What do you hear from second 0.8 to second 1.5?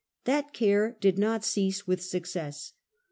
did not